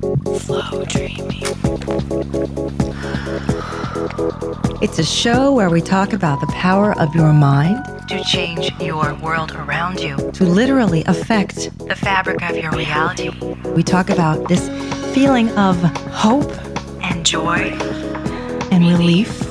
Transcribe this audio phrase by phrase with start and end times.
[0.00, 1.42] Flow dreaming.
[4.82, 9.14] It's a show where we talk about the power of your mind To change your
[9.14, 11.70] world around you, to literally affect.
[11.88, 13.30] the fabric of your reality,
[13.74, 14.68] We talk about this
[15.14, 15.76] feeling of
[16.12, 16.52] hope
[17.02, 17.72] and joy.
[18.70, 19.45] and relief.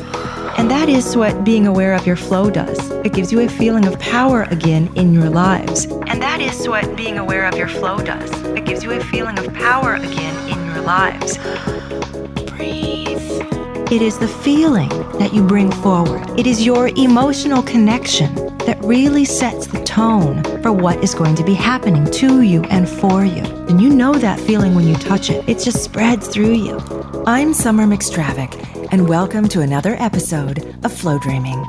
[0.58, 2.90] And that is what being aware of your flow does.
[3.04, 5.86] It gives you a feeling of power again in your lives.
[6.08, 8.32] And that is what being aware of your flow does.
[8.55, 11.38] It gives you a feeling of power again in your lives.
[12.52, 13.22] Breathe.
[13.91, 16.40] It is the feeling that you bring forward.
[16.40, 18.34] It is your emotional connection
[18.66, 22.90] that really sets the tone for what is going to be happening to you and
[22.90, 23.44] for you.
[23.68, 25.48] And you know that feeling when you touch it.
[25.48, 26.80] It just spreads through you.
[27.27, 31.63] I'm Summer McStravick, and welcome to another episode of Flow Dreaming.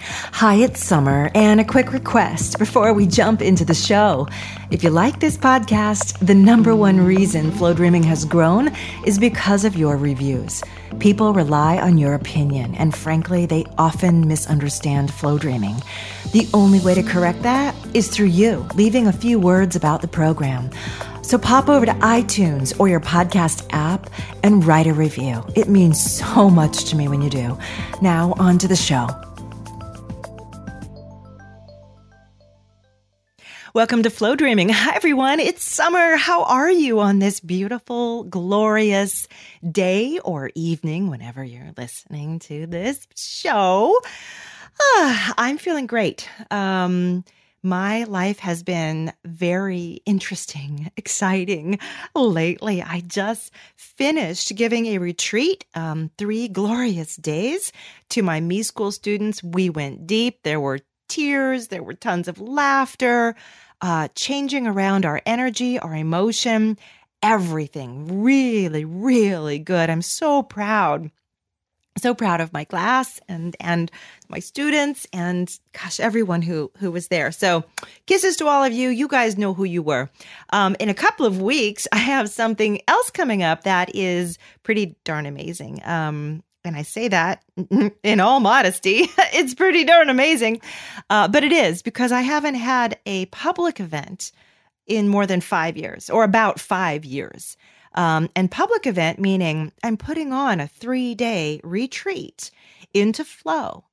[0.00, 4.26] Hi, it's Summer, and a quick request before we jump into the show.
[4.70, 8.74] If you like this podcast, the number one reason Flow Dreaming has grown
[9.06, 10.62] is because of your reviews.
[10.98, 15.76] People rely on your opinion, and frankly, they often misunderstand Flow Dreaming.
[16.32, 20.08] The only way to correct that is through you leaving a few words about the
[20.08, 20.70] program.
[21.22, 24.10] So pop over to iTunes or your podcast app
[24.42, 25.44] and write a review.
[25.54, 27.56] It means so much to me when you do.
[28.02, 29.06] Now, on to the show.
[33.72, 34.68] Welcome to Flow Dreaming.
[34.68, 35.40] Hi, everyone.
[35.40, 36.16] It's summer.
[36.16, 39.26] How are you on this beautiful, glorious
[39.70, 43.98] day or evening, whenever you're listening to this show?
[44.78, 46.28] Ah, I'm feeling great.
[46.50, 47.24] Um,
[47.62, 51.78] my life has been very interesting, exciting
[52.14, 52.82] lately.
[52.82, 57.72] I just finished giving a retreat, um, three glorious days
[58.10, 59.42] to my Me School students.
[59.42, 60.42] We went deep.
[60.42, 63.34] There were tears, there were tons of laughter,
[63.80, 66.78] uh, changing around our energy, our emotion,
[67.22, 69.90] everything really, really good.
[69.90, 71.10] I'm so proud
[72.02, 73.90] so proud of my class and and
[74.28, 77.32] my students and gosh everyone who who was there.
[77.32, 77.64] So
[78.06, 78.88] kisses to all of you.
[78.88, 80.10] You guys know who you were.
[80.52, 84.96] Um, in a couple of weeks i have something else coming up that is pretty
[85.04, 85.80] darn amazing.
[85.84, 87.42] Um, and I say that
[88.02, 90.60] in all modesty, it's pretty darn amazing.
[91.10, 94.32] Uh, but it is because I haven't had a public event
[94.86, 97.56] in more than five years or about five years.
[97.94, 102.50] Um, and public event meaning I'm putting on a three day retreat
[102.94, 103.84] into flow.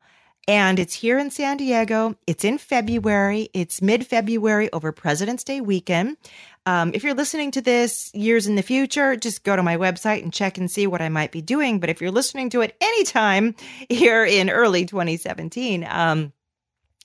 [0.47, 2.15] And it's here in San Diego.
[2.25, 3.49] It's in February.
[3.53, 6.17] It's mid February over President's Day weekend.
[6.65, 10.23] Um, if you're listening to this years in the future, just go to my website
[10.23, 11.79] and check and see what I might be doing.
[11.79, 13.55] But if you're listening to it anytime
[13.89, 16.33] here in early 2017, um,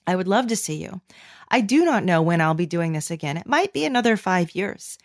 [0.07, 1.01] I would love to see you.
[1.49, 3.37] I do not know when I'll be doing this again.
[3.37, 4.97] It might be another five years.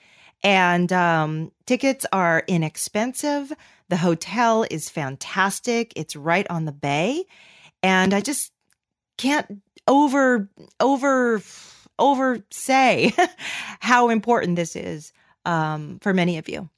[0.42, 3.52] And um, tickets are inexpensive.
[3.88, 5.92] The hotel is fantastic.
[5.96, 7.24] It's right on the bay.
[7.82, 8.52] And I just
[9.18, 11.42] can't over, over,
[11.98, 13.12] over say
[13.80, 15.12] how important this is
[15.44, 16.68] um, for many of you.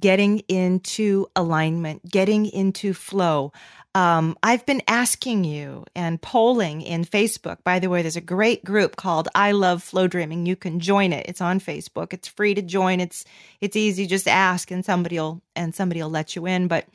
[0.00, 3.52] Getting into alignment, getting into flow.
[3.94, 7.58] Um, I've been asking you and polling in Facebook.
[7.62, 10.46] By the way, there's a great group called I Love Flow Dreaming.
[10.46, 11.26] You can join it.
[11.28, 12.14] It's on Facebook.
[12.14, 13.00] It's free to join.
[13.00, 13.24] It's
[13.60, 14.06] it's easy.
[14.06, 16.68] Just ask and somebody'll and somebody'll let you in.
[16.68, 16.86] But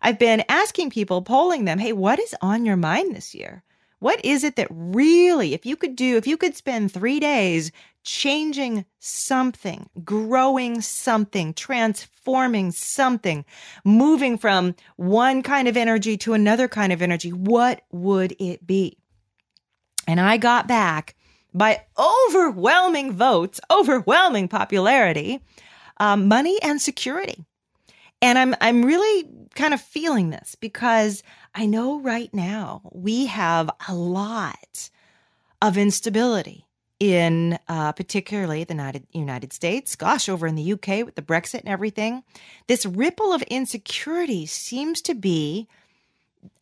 [0.00, 3.64] I've been asking people, polling them, hey, what is on your mind this year?
[3.98, 7.72] What is it that really, if you could do, if you could spend three days
[8.02, 13.44] changing something, growing something, transforming something,
[13.84, 18.98] moving from one kind of energy to another kind of energy, what would it be?
[20.06, 21.14] And I got back
[21.54, 25.40] by overwhelming votes, overwhelming popularity,
[25.98, 27.44] um, money and security.
[28.20, 31.22] And I'm I'm really kind of feeling this because
[31.54, 34.90] I know right now we have a lot
[35.62, 36.66] of instability
[36.98, 39.94] in uh, particularly the United, United States.
[39.94, 42.24] Gosh, over in the UK with the Brexit and everything,
[42.66, 45.68] this ripple of insecurity seems to be.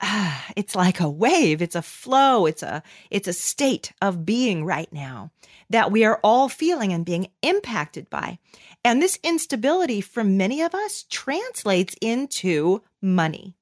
[0.00, 1.62] Uh, it's like a wave.
[1.62, 2.44] It's a flow.
[2.44, 5.30] It's a it's a state of being right now
[5.70, 8.38] that we are all feeling and being impacted by.
[8.84, 13.54] And this instability for many of us translates into money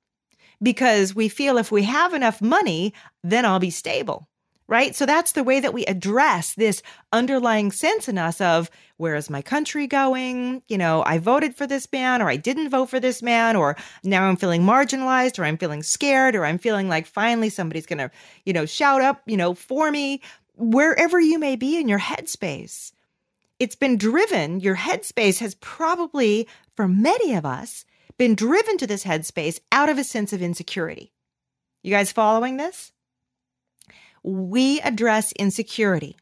[0.62, 2.92] because we feel if we have enough money,
[3.22, 4.28] then I'll be stable.
[4.66, 4.94] Right.
[4.94, 6.80] So that's the way that we address this
[7.12, 10.62] underlying sense in us of where is my country going?
[10.68, 13.76] You know, I voted for this man or I didn't vote for this man, or
[14.04, 17.98] now I'm feeling marginalized or I'm feeling scared or I'm feeling like finally somebody's going
[17.98, 18.12] to,
[18.46, 20.20] you know, shout up, you know, for me,
[20.54, 22.92] wherever you may be in your headspace
[23.60, 27.84] it's been driven, your headspace has probably, for many of us,
[28.20, 31.10] been driven to this headspace out of a sense of insecurity.
[31.82, 32.92] You guys following this?
[34.22, 36.18] We address insecurity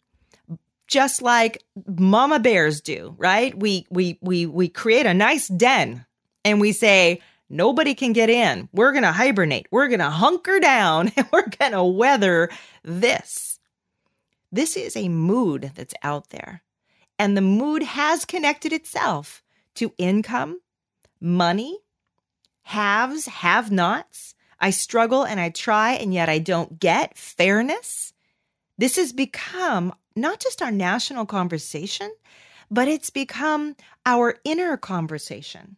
[0.87, 3.53] just like mama bears do, right?
[3.53, 6.07] We we we we create a nice den
[6.45, 8.69] and we say nobody can get in.
[8.73, 9.67] We're going to hibernate.
[9.73, 12.49] We're going to hunker down and we're going to weather
[12.85, 13.59] this.
[14.53, 16.63] This is a mood that's out there.
[17.19, 19.43] And the mood has connected itself
[19.75, 20.61] to income,
[21.21, 21.81] money,
[22.69, 24.35] haves, have nots.
[24.61, 28.13] I struggle and I try and yet I don't get fairness.
[28.77, 32.13] This has become not just our national conversation,
[32.71, 33.75] but it's become
[34.05, 35.77] our inner conversation,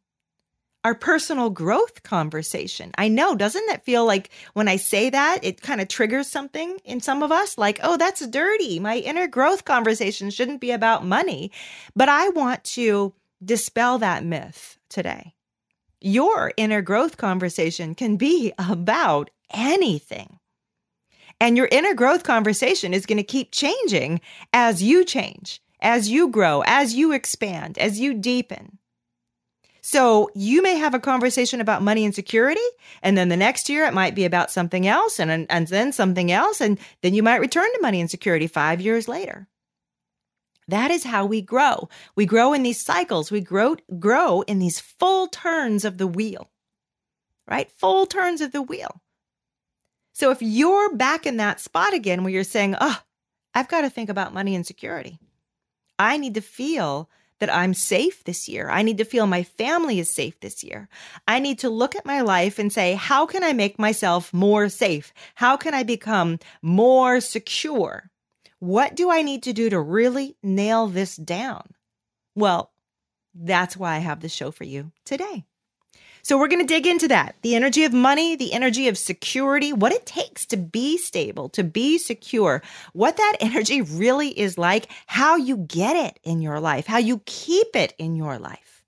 [0.82, 2.90] our personal growth conversation.
[2.98, 6.76] I know, doesn't that feel like when I say that, it kind of triggers something
[6.84, 7.56] in some of us?
[7.56, 8.80] Like, oh, that's dirty.
[8.80, 11.52] My inner growth conversation shouldn't be about money.
[11.94, 13.14] But I want to
[13.44, 15.34] dispel that myth today.
[16.00, 20.38] Your inner growth conversation can be about anything.
[21.38, 24.20] And your inner growth conversation is going to keep changing
[24.52, 28.78] as you change, as you grow, as you expand, as you deepen.
[29.82, 32.60] So you may have a conversation about money and security,
[33.02, 36.30] and then the next year it might be about something else, and, and then something
[36.30, 39.48] else, and then you might return to money and security five years later.
[40.70, 41.88] That is how we grow.
[42.14, 43.30] We grow in these cycles.
[43.30, 46.50] We grow grow in these full turns of the wheel.
[47.46, 47.70] Right?
[47.72, 49.00] Full turns of the wheel.
[50.12, 53.00] So if you're back in that spot again where you're saying, oh,
[53.54, 55.18] I've got to think about money and security,
[55.98, 58.70] I need to feel that I'm safe this year.
[58.70, 60.88] I need to feel my family is safe this year.
[61.26, 64.68] I need to look at my life and say, how can I make myself more
[64.68, 65.12] safe?
[65.34, 68.10] How can I become more secure?
[68.60, 71.64] What do I need to do to really nail this down?
[72.34, 72.70] Well,
[73.34, 75.44] that's why I have the show for you today.
[76.22, 79.72] So we're going to dig into that the energy of money, the energy of security,
[79.72, 82.62] what it takes to be stable, to be secure,
[82.92, 87.22] what that energy really is like, how you get it in your life, how you
[87.24, 88.84] keep it in your life.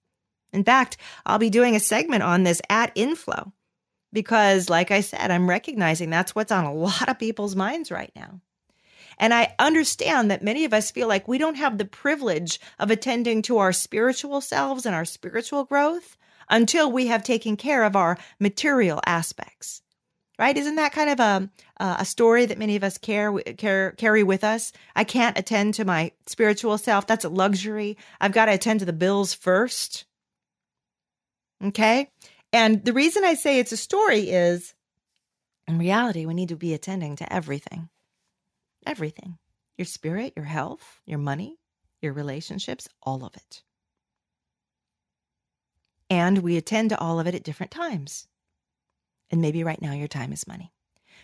[0.52, 3.52] In fact, I'll be doing a segment on this at Inflow
[4.12, 8.12] because, like I said, I'm recognizing that's what's on a lot of people's minds right
[8.14, 8.42] now.
[9.22, 12.90] And I understand that many of us feel like we don't have the privilege of
[12.90, 16.16] attending to our spiritual selves and our spiritual growth
[16.50, 19.80] until we have taken care of our material aspects.
[20.40, 20.56] Right?
[20.56, 24.42] Isn't that kind of a a story that many of us care, care carry with
[24.42, 24.72] us?
[24.96, 27.06] I can't attend to my spiritual self.
[27.06, 27.98] That's a luxury.
[28.20, 30.04] I've got to attend to the bills first.
[31.62, 32.08] Okay?
[32.52, 34.74] And the reason I say it's a story is
[35.68, 37.88] in reality, we need to be attending to everything.
[38.86, 39.38] Everything.
[39.78, 41.56] Your spirit, your health, your money,
[42.00, 43.62] your relationships, all of it
[46.12, 48.26] and we attend to all of it at different times.
[49.30, 50.70] And maybe right now your time is money.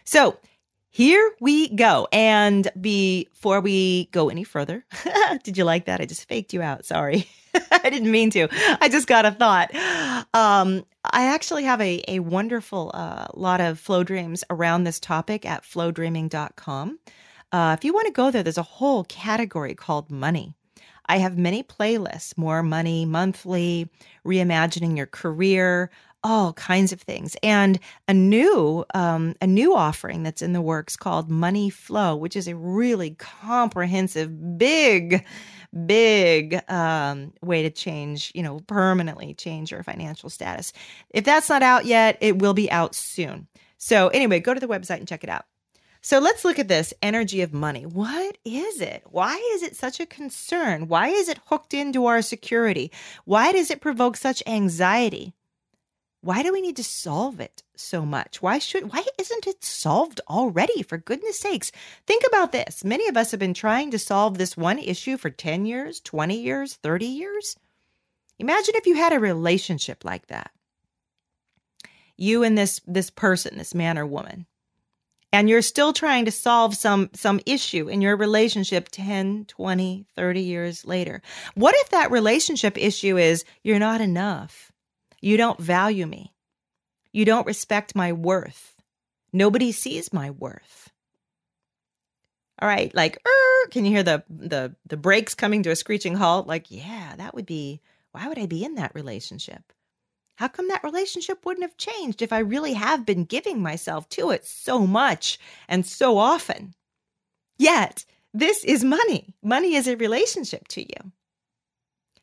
[0.04, 0.38] So
[0.88, 2.08] here we go.
[2.10, 4.86] And before we go any further,
[5.42, 6.00] did you like that?
[6.00, 6.86] I just faked you out.
[6.86, 7.28] Sorry.
[7.70, 8.48] I didn't mean to.
[8.80, 9.74] I just got a thought.
[10.32, 15.44] Um, I actually have a, a wonderful uh, lot of flow dreams around this topic
[15.44, 16.98] at flowdreaming.com.
[17.52, 20.54] Uh, if you want to go there, there's a whole category called money.
[21.06, 23.88] I have many playlists, more money monthly,
[24.26, 25.90] reimagining your career,
[26.22, 30.96] all kinds of things, and a new um, a new offering that's in the works
[30.96, 35.24] called Money Flow, which is a really comprehensive, big,
[35.86, 40.72] big um, way to change, you know, permanently change your financial status.
[41.10, 43.46] If that's not out yet, it will be out soon.
[43.78, 45.46] So anyway, go to the website and check it out.
[46.08, 47.84] So let's look at this energy of money.
[47.84, 49.02] What is it?
[49.10, 50.88] Why is it such a concern?
[50.88, 52.90] Why is it hooked into our security?
[53.26, 55.34] Why does it provoke such anxiety?
[56.22, 58.40] Why do we need to solve it so much?
[58.40, 60.82] Why should why isn't it solved already?
[60.82, 61.72] For goodness sakes,
[62.06, 62.82] think about this.
[62.82, 66.40] Many of us have been trying to solve this one issue for 10 years, 20
[66.40, 67.54] years, 30 years.
[68.38, 70.52] Imagine if you had a relationship like that.
[72.16, 74.46] You and this this person, this man or woman
[75.32, 80.40] and you're still trying to solve some some issue in your relationship 10 20 30
[80.40, 81.22] years later.
[81.54, 84.72] What if that relationship issue is you're not enough.
[85.20, 86.34] You don't value me.
[87.12, 88.76] You don't respect my worth.
[89.32, 90.90] Nobody sees my worth.
[92.60, 96.14] All right like er, can you hear the the the brakes coming to a screeching
[96.14, 96.46] halt?
[96.46, 97.80] Like yeah that would be
[98.12, 99.72] why would i be in that relationship
[100.38, 104.30] how come that relationship wouldn't have changed if I really have been giving myself to
[104.30, 105.36] it so much
[105.68, 106.74] and so often?
[107.58, 109.34] Yet, this is money.
[109.42, 111.12] Money is a relationship to you.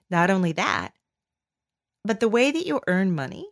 [0.09, 0.93] Not only that,
[2.05, 3.49] but the way that you earn money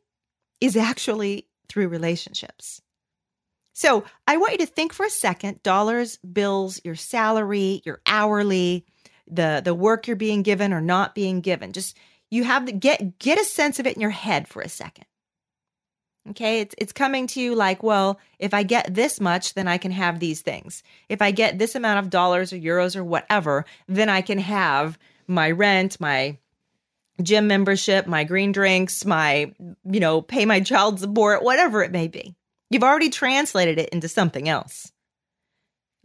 [0.62, 2.82] is actually through relationships.
[3.74, 8.86] So I want you to think for a second dollars, bills, your salary, your hourly,
[9.28, 11.74] the, the work you're being given or not being given.
[11.74, 11.98] Just
[12.34, 15.06] you have to get get a sense of it in your head for a second.
[16.30, 19.78] Okay, it's it's coming to you like, well, if I get this much, then I
[19.78, 20.82] can have these things.
[21.10, 24.98] If I get this amount of dollars or euros or whatever, then I can have
[25.28, 26.38] my rent, my
[27.22, 32.08] gym membership, my green drinks, my, you know, pay my child support, whatever it may
[32.08, 32.34] be.
[32.70, 34.93] You've already translated it into something else.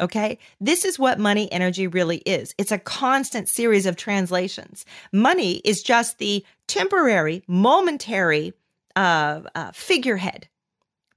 [0.01, 0.39] Okay.
[0.61, 2.55] This is what money energy really is.
[2.57, 4.85] It's a constant series of translations.
[5.13, 8.53] Money is just the temporary, momentary
[8.95, 10.49] uh, uh, figurehead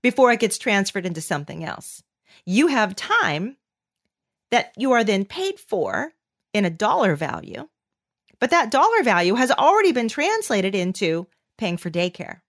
[0.01, 2.01] before it gets transferred into something else.
[2.45, 3.57] You have time
[4.49, 6.11] that you are then paid for
[6.53, 7.67] in a dollar value,
[8.39, 12.41] but that dollar value has already been translated into paying for daycare.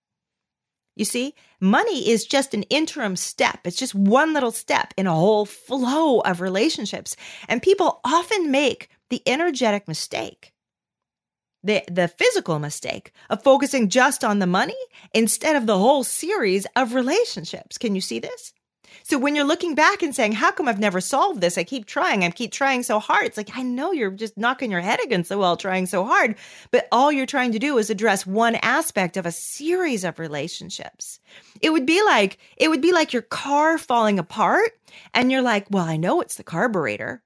[0.95, 3.61] You see, money is just an interim step.
[3.65, 7.17] It's just one little step in a whole flow of relationships.
[7.49, 10.53] And people often make the energetic mistake
[11.63, 14.77] the the physical mistake of focusing just on the money
[15.15, 17.79] instead of the whole series of relationships.
[17.79, 18.53] Can you see this?
[19.05, 21.59] So when you're looking back and saying, "How come I've never solved this?
[21.59, 22.25] I keep trying.
[22.25, 25.29] I keep trying so hard." It's like, "I know you're just knocking your head against
[25.29, 26.37] the wall trying so hard,
[26.71, 31.21] but all you're trying to do is address one aspect of a series of relationships."
[31.61, 34.73] It would be like it would be like your car falling apart
[35.15, 37.23] and you're like, "Well, I know it's the carburetor."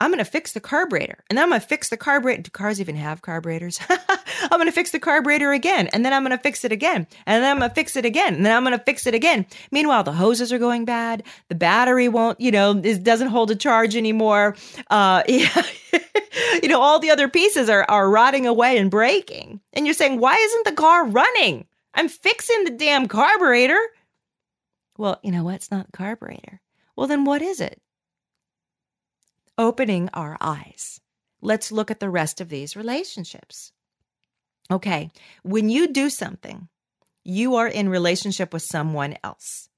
[0.00, 2.42] I'm going to fix the carburetor and then I'm going to fix the carburetor.
[2.42, 3.78] Do cars even have carburetors?
[3.88, 7.06] I'm going to fix the carburetor again and then I'm going to fix it again
[7.26, 9.14] and then I'm going to fix it again and then I'm going to fix it
[9.14, 9.46] again.
[9.70, 11.22] Meanwhile, the hoses are going bad.
[11.48, 14.56] The battery won't, you know, it doesn't hold a charge anymore.
[14.90, 15.62] Uh, yeah.
[16.62, 19.60] you know, all the other pieces are, are rotting away and breaking.
[19.72, 21.66] And you're saying, why isn't the car running?
[21.94, 23.80] I'm fixing the damn carburetor.
[24.98, 25.56] Well, you know what?
[25.56, 26.60] It's not the carburetor.
[26.96, 27.80] Well, then what is it?
[29.58, 31.00] Opening our eyes.
[31.40, 33.72] Let's look at the rest of these relationships.
[34.70, 35.10] Okay,
[35.42, 36.68] when you do something,
[37.22, 39.68] you are in relationship with someone else.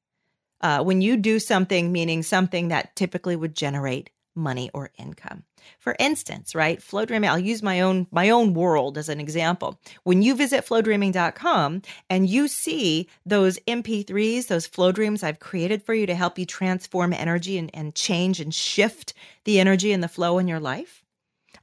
[0.60, 5.44] Uh, when you do something, meaning something that typically would generate money or income.
[5.78, 9.80] For instance, right, flow dreaming, I'll use my own my own world as an example.
[10.04, 15.94] When you visit flowdreaming.com and you see those MP3s, those flow dreams I've created for
[15.94, 19.14] you to help you transform energy and, and change and shift
[19.44, 21.02] the energy and the flow in your life,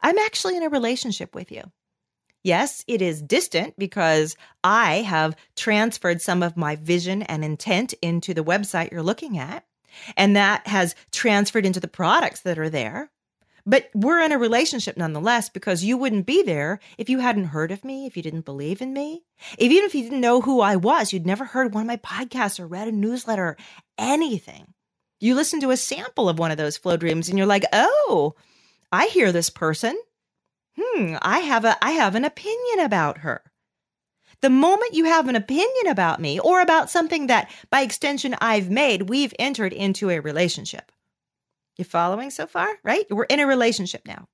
[0.02, 1.64] I'm actually in a relationship with you.
[2.44, 8.34] Yes, it is distant because I have transferred some of my vision and intent into
[8.34, 9.66] the website you're looking at.
[10.16, 13.10] And that has transferred into the products that are there.
[13.66, 17.72] But we're in a relationship nonetheless because you wouldn't be there if you hadn't heard
[17.72, 19.24] of me, if you didn't believe in me.
[19.58, 21.98] If, even if you didn't know who I was, you'd never heard one of my
[21.98, 23.56] podcasts or read a newsletter
[23.98, 24.74] anything.
[25.22, 28.36] You listen to a sample of one of those flow dreams and you're like, oh,
[28.92, 29.98] I hear this person.
[30.78, 33.44] Hmm, I have a I have an opinion about her.
[34.44, 38.70] The moment you have an opinion about me or about something that by extension I've
[38.70, 40.92] made, we've entered into a relationship.
[41.78, 42.68] You following so far?
[42.84, 43.06] Right?
[43.10, 44.28] We're in a relationship now.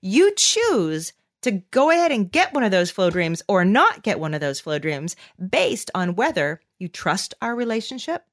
[0.00, 4.18] You choose to go ahead and get one of those flow dreams or not get
[4.18, 5.14] one of those flow dreams
[5.46, 8.24] based on whether you trust our relationship,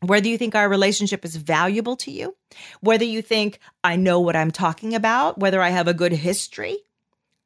[0.00, 2.34] whether you think our relationship is valuable to you,
[2.80, 6.78] whether you think I know what I'm talking about, whether I have a good history.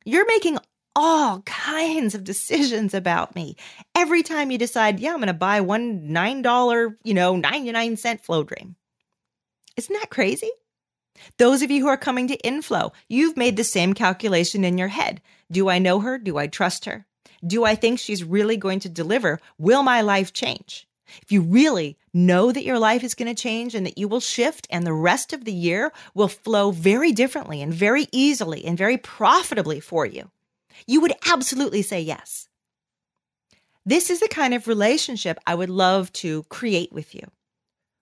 [0.07, 0.59] You're making
[0.97, 3.57] all kinds of decisions about me.
[3.95, 8.25] Every time you decide, yeah, I'm going to buy one $9, you know, 99 cent
[8.25, 8.77] flow dream.
[9.77, 10.51] Isn't that crazy?
[11.39, 14.89] Those of you who are coming to inflow, you've made the same calculation in your
[14.89, 15.21] head.
[15.51, 16.19] Do I know her?
[16.19, 17.07] Do I trust her?
[17.47, 19.41] Do I think she's really going to deliver?
[19.59, 20.87] Will my life change?
[21.23, 24.21] If you really know that your life is going to change and that you will
[24.21, 28.79] shift and the rest of the year will flow very differently and very easily and
[28.79, 30.31] very profitably for you,
[30.87, 32.49] you would absolutely say yes.
[33.87, 37.23] This is the kind of relationship I would love to create with you.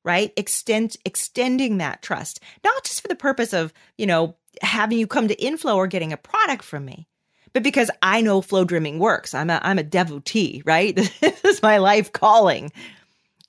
[0.04, 0.32] Right?
[0.36, 5.28] Extend extending that trust, not just for the purpose of, you know, having you come
[5.28, 7.08] to inflow or getting a product from me,
[7.52, 9.34] but because I know flow dreaming works.
[9.34, 10.94] I'm a I'm a devotee, right?
[11.20, 12.72] This is my life calling.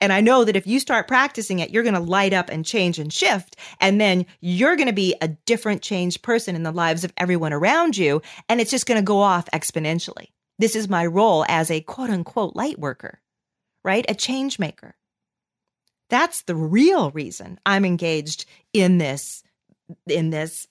[0.00, 2.64] And I know that if you start practicing it, you're going to light up and
[2.64, 3.56] change and shift.
[3.80, 7.52] And then you're going to be a different changed person in the lives of everyone
[7.52, 8.22] around you.
[8.48, 10.28] And it's just going to go off exponentially.
[10.58, 13.20] This is my role as a quote unquote light worker,
[13.84, 14.04] right?
[14.08, 14.96] A change maker.
[16.08, 19.42] That's the real reason I'm engaged in this,
[20.06, 20.66] in this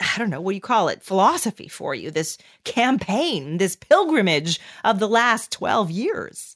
[0.00, 1.02] I don't know, what do you call it?
[1.02, 6.55] Philosophy for you, this campaign, this pilgrimage of the last 12 years.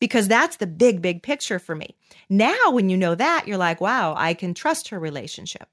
[0.00, 1.96] Because that's the big, big picture for me.
[2.28, 5.68] Now, when you know that, you're like, wow, I can trust her relationship.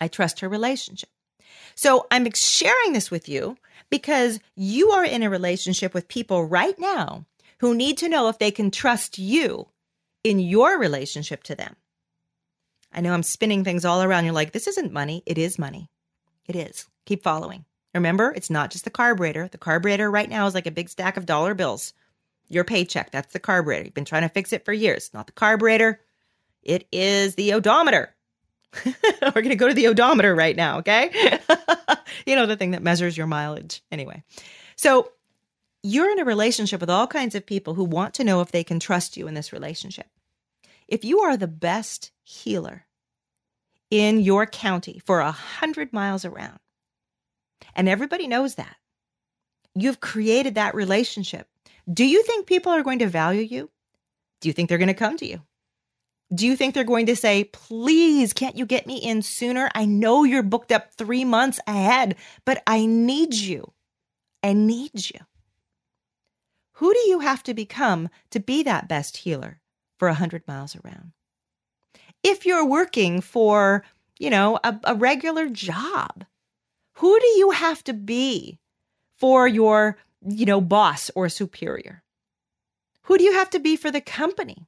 [0.00, 1.08] I trust her relationship.
[1.74, 3.56] So I'm sharing this with you
[3.90, 7.24] because you are in a relationship with people right now
[7.58, 9.68] who need to know if they can trust you
[10.24, 11.76] in your relationship to them.
[12.92, 14.24] I know I'm spinning things all around.
[14.24, 15.22] You're like, this isn't money.
[15.26, 15.90] It is money.
[16.46, 16.86] It is.
[17.04, 17.64] Keep following.
[17.94, 19.48] Remember, it's not just the carburetor.
[19.48, 21.92] The carburetor right now is like a big stack of dollar bills.
[22.48, 23.84] Your paycheck, that's the carburetor.
[23.84, 25.10] You've been trying to fix it for years.
[25.12, 26.00] Not the carburetor,
[26.62, 28.14] it is the odometer.
[28.84, 31.38] We're going to go to the odometer right now, okay?
[32.26, 33.82] you know, the thing that measures your mileage.
[33.90, 34.22] Anyway,
[34.76, 35.10] so
[35.82, 38.64] you're in a relationship with all kinds of people who want to know if they
[38.64, 40.08] can trust you in this relationship.
[40.88, 42.86] If you are the best healer
[43.90, 46.58] in your county for a hundred miles around,
[47.74, 48.76] and everybody knows that,
[49.74, 51.48] you've created that relationship.
[51.92, 53.70] Do you think people are going to value you?
[54.40, 55.42] Do you think they're going to come to you?
[56.34, 59.70] Do you think they're going to say, please, can't you get me in sooner?
[59.74, 63.72] I know you're booked up three months ahead, but I need you.
[64.42, 65.20] I need you.
[66.74, 69.60] Who do you have to become to be that best healer
[69.98, 71.12] for 100 miles around?
[72.22, 73.84] If you're working for,
[74.18, 76.24] you know, a, a regular job,
[76.94, 78.58] who do you have to be
[79.16, 82.02] for your, you know, boss or superior?
[83.02, 84.66] Who do you have to be for the company?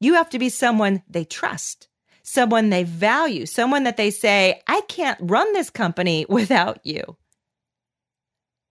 [0.00, 1.88] You have to be someone they trust,
[2.22, 7.16] someone they value, someone that they say, I can't run this company without you.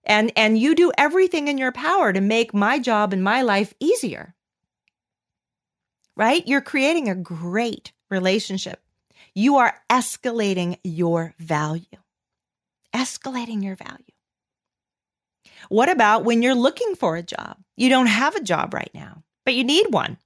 [0.03, 3.73] And, and you do everything in your power to make my job and my life
[3.79, 4.35] easier.
[6.15, 6.47] Right?
[6.47, 8.81] You're creating a great relationship.
[9.33, 11.83] You are escalating your value.
[12.93, 14.06] Escalating your value.
[15.69, 17.57] What about when you're looking for a job?
[17.75, 20.17] You don't have a job right now, but you need one.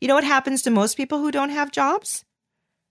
[0.00, 2.24] You know what happens to most people who don't have jobs?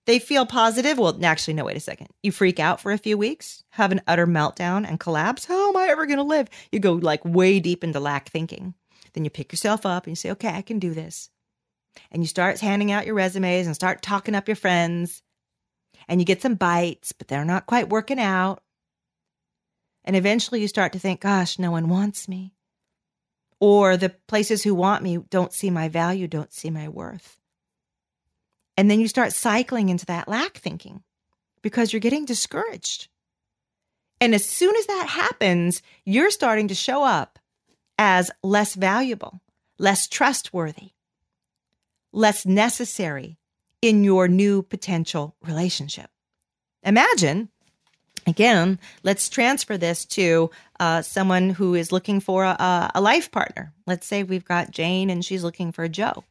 [0.06, 0.98] They feel positive.
[0.98, 2.08] Well, actually, no, wait a second.
[2.24, 5.46] You freak out for a few weeks, have an utter meltdown and collapse.
[5.46, 6.48] How am I ever going to live?
[6.72, 8.74] You go like way deep into lack thinking.
[9.14, 11.30] Then you pick yourself up and you say, okay, I can do this.
[12.12, 15.22] And you start handing out your resumes and start talking up your friends.
[16.08, 18.64] And you get some bites, but they're not quite working out.
[20.06, 22.54] And eventually you start to think, gosh, no one wants me
[23.60, 27.38] or the places who want me don't see my value, don't see my worth.
[28.78, 31.04] And then you start cycling into that lack thinking
[31.62, 33.10] because you're getting discouraged.
[34.22, 37.40] And as soon as that happens, you're starting to show up
[37.98, 39.42] as less valuable,
[39.78, 40.92] less trustworthy,
[42.14, 43.38] less necessary
[43.82, 46.10] in your new potential relationship.
[46.84, 47.50] Imagine
[48.28, 53.74] Again, let's transfer this to uh, someone who is looking for a, a life partner.
[53.88, 56.24] Let's say we've got Jane and she's looking for Joe.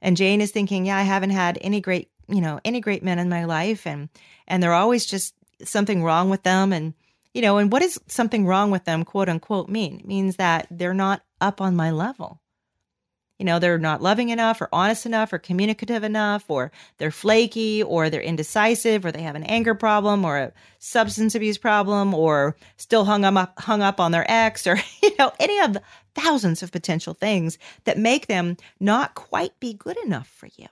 [0.00, 3.18] And Jane is thinking, yeah, I haven't had any great, you know, any great men
[3.18, 4.08] in my life and
[4.46, 5.34] and they're always just
[5.64, 6.94] something wrong with them and
[7.34, 10.00] you know, and what does something wrong with them quote unquote mean?
[10.00, 12.40] It means that they're not up on my level
[13.38, 17.82] you know, they're not loving enough or honest enough or communicative enough or they're flaky
[17.82, 22.56] or they're indecisive or they have an anger problem or a substance abuse problem or
[22.78, 25.82] still hung up hung up on their ex or you know, any of the
[26.14, 30.66] thousands of potential things that make them not quite be good enough for you.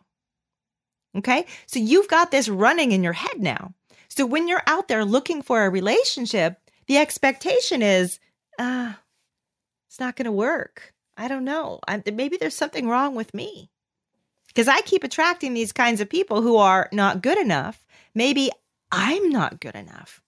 [1.16, 1.44] Okay?
[1.66, 3.74] So you've got this running in your head now.
[4.08, 8.18] So when you're out there looking for a relationship, the expectation is,
[8.58, 8.94] ah, uh,
[9.88, 11.80] it's not going to work I don't know.
[11.86, 13.70] I, maybe there's something wrong with me
[14.48, 17.84] because I keep attracting these kinds of people who are not good enough.
[18.14, 18.50] Maybe
[18.90, 20.22] I'm not good enough.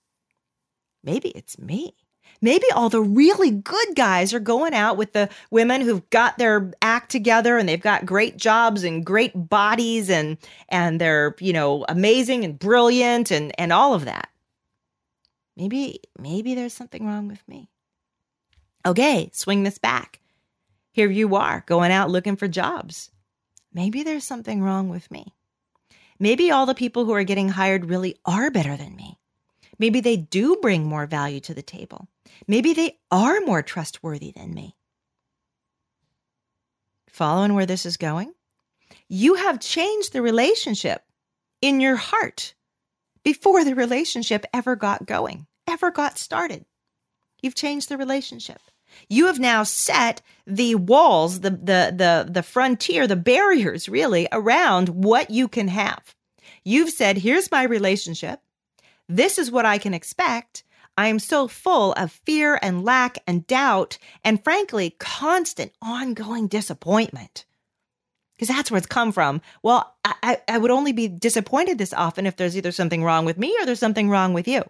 [1.02, 1.94] Maybe it's me.
[2.42, 6.72] Maybe all the really good guys are going out with the women who've got their
[6.82, 10.36] act together and they've got great jobs and great bodies and
[10.68, 14.28] and they're, you know, amazing and brilliant and and all of that.
[15.56, 17.70] Maybe maybe there's something wrong with me.
[18.84, 20.20] Okay, swing this back.
[20.96, 23.10] Here you are going out looking for jobs.
[23.70, 25.34] Maybe there's something wrong with me.
[26.18, 29.18] Maybe all the people who are getting hired really are better than me.
[29.78, 32.08] Maybe they do bring more value to the table.
[32.48, 34.74] Maybe they are more trustworthy than me.
[37.10, 38.32] Following where this is going?
[39.06, 41.02] You have changed the relationship
[41.60, 42.54] in your heart
[43.22, 46.64] before the relationship ever got going, ever got started.
[47.42, 48.62] You've changed the relationship.
[49.08, 54.88] You have now set the walls, the, the, the, the frontier, the barriers really around
[54.90, 56.14] what you can have.
[56.64, 58.40] You've said, here's my relationship.
[59.08, 60.64] This is what I can expect.
[60.98, 67.44] I am so full of fear and lack and doubt, and frankly, constant ongoing disappointment.
[68.36, 69.40] Because that's where it's come from.
[69.62, 73.38] Well, I, I would only be disappointed this often if there's either something wrong with
[73.38, 74.62] me or there's something wrong with you.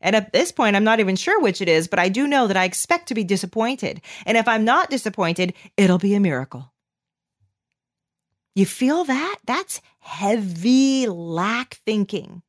[0.00, 2.46] And at this point, I'm not even sure which it is, but I do know
[2.46, 4.00] that I expect to be disappointed.
[4.26, 6.72] And if I'm not disappointed, it'll be a miracle.
[8.54, 9.36] You feel that?
[9.44, 12.42] That's heavy lack thinking.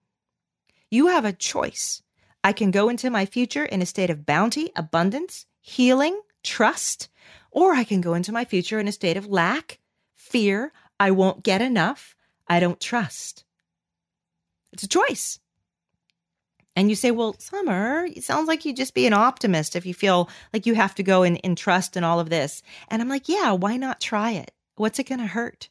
[0.91, 2.01] You have a choice.
[2.43, 7.09] I can go into my future in a state of bounty, abundance, healing, trust,
[7.51, 9.79] or I can go into my future in a state of lack,
[10.15, 12.15] fear, I won't get enough,
[12.47, 13.43] I don't trust.
[14.71, 15.39] It's a choice.
[16.79, 19.93] And you say, well, Summer, it sounds like you'd just be an optimist if you
[19.93, 22.63] feel like you have to go and, in trust in all of this.
[22.87, 24.51] And I'm like, yeah, why not try it?
[24.77, 25.67] What's it going to hurt?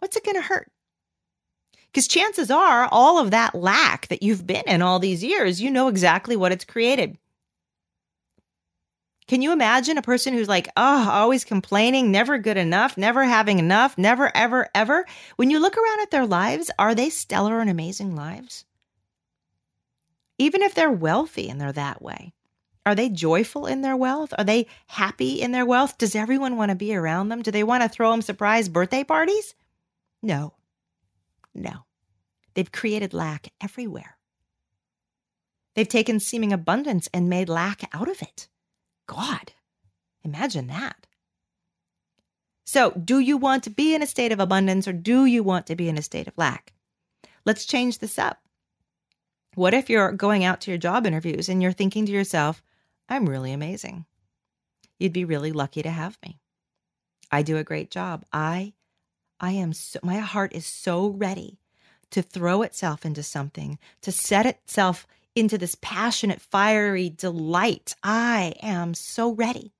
[0.00, 0.70] What's it going to hurt?
[1.86, 5.70] Because chances are, all of that lack that you've been in all these years, you
[5.70, 7.16] know exactly what it's created.
[9.28, 13.58] Can you imagine a person who's like, oh, always complaining, never good enough, never having
[13.58, 15.06] enough, never, ever, ever?
[15.36, 18.66] When you look around at their lives, are they stellar and amazing lives?
[20.38, 22.32] Even if they're wealthy and they're that way?
[22.86, 24.32] Are they joyful in their wealth?
[24.38, 25.98] Are they happy in their wealth?
[25.98, 27.42] Does everyone want to be around them?
[27.42, 29.54] Do they want to throw them surprise birthday parties?
[30.22, 30.54] No.
[31.54, 31.84] No.
[32.54, 34.16] They've created lack everywhere.
[35.74, 38.48] They've taken seeming abundance and made lack out of it.
[39.06, 39.52] God,
[40.24, 41.06] imagine that.
[42.64, 45.66] So, do you want to be in a state of abundance or do you want
[45.66, 46.72] to be in a state of lack?
[47.44, 48.42] Let's change this up.
[49.58, 52.62] What if you're going out to your job interviews and you're thinking to yourself,
[53.08, 54.04] I'm really amazing?
[55.00, 56.38] You'd be really lucky to have me.
[57.32, 58.24] I do a great job.
[58.32, 58.74] I
[59.40, 61.58] I am so my heart is so ready
[62.12, 67.96] to throw itself into something, to set itself into this passionate, fiery delight.
[68.00, 69.72] I am so ready.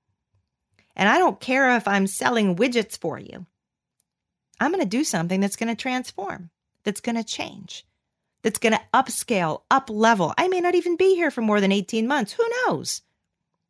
[0.93, 3.45] And I don't care if I'm selling widgets for you.
[4.59, 6.49] I'm going to do something that's going to transform,
[6.83, 7.85] that's going to change
[8.41, 10.33] that's going to upscale, up level.
[10.37, 12.33] I may not even be here for more than 18 months.
[12.33, 13.01] Who knows?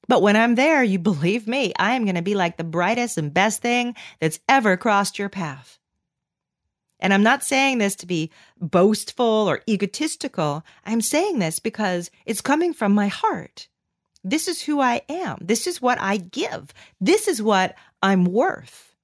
[0.08, 3.18] But when I'm there, you believe me, I am going to be like the brightest
[3.18, 5.80] and best thing that's ever crossed your path.
[7.00, 8.30] And I'm not saying this to be
[8.60, 10.66] boastful or egotistical.
[10.86, 13.70] I'm saying this because it's coming from my heart.
[14.24, 15.38] This is who I am.
[15.40, 16.74] This is what I give.
[17.00, 18.96] This is what I'm worth.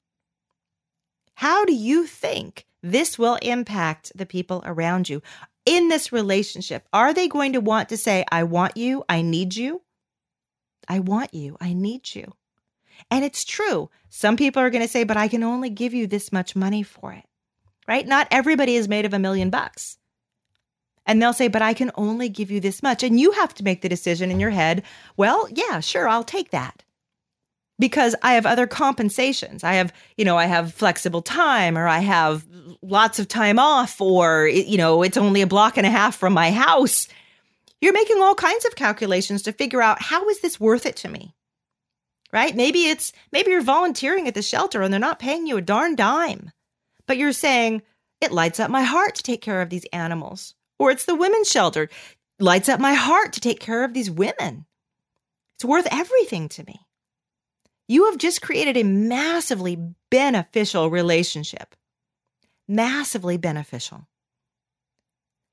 [1.36, 5.22] How do you think this will impact the people around you?
[5.66, 9.56] In this relationship, are they going to want to say, I want you, I need
[9.56, 9.82] you?
[10.88, 12.34] I want you, I need you.
[13.12, 13.90] And it's true.
[14.10, 16.84] Some people are going to say, but I can only give you this much money
[16.84, 17.26] for it,
[17.88, 18.08] right?
[18.08, 19.98] Not everybody is made of a million bucks.
[21.06, 23.04] And they'll say, but I can only give you this much.
[23.04, 24.84] And you have to make the decision in your head,
[25.18, 26.85] well, yeah, sure, I'll take that
[27.80, 29.64] because I have other compensations.
[29.64, 32.46] I have, you know, I have flexible time or I have
[32.82, 36.34] lots of time off or, you know, it's only a block and a half from
[36.34, 37.08] my house.
[37.82, 41.10] You're making all kinds of calculations to figure out how is this worth it to
[41.10, 41.36] me?
[42.32, 42.56] Right?
[42.56, 45.96] Maybe it's, maybe you're volunteering at the shelter and they're not paying you a darn
[45.96, 46.52] dime,
[47.08, 47.82] but you're saying,
[48.22, 50.56] it lights up my heart to take care of these animals.
[50.80, 51.90] Or it's the women's shelter,
[52.40, 54.66] lights up my heart to take care of these women.
[55.56, 56.85] It's worth everything to me
[57.88, 59.78] you have just created a massively
[60.10, 61.76] beneficial relationship.
[62.68, 64.08] Massively beneficial.